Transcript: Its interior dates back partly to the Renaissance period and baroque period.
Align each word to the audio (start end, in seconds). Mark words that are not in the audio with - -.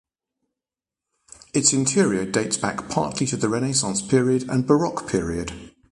Its 1.53 1.73
interior 1.73 2.25
dates 2.25 2.57
back 2.57 2.89
partly 2.89 3.27
to 3.27 3.37
the 3.37 3.47
Renaissance 3.47 4.01
period 4.01 4.49
and 4.49 4.65
baroque 4.65 5.07
period. 5.07 5.75